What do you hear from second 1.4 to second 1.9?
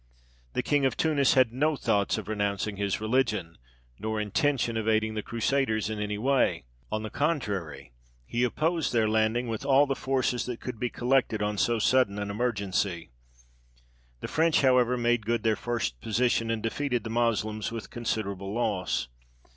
no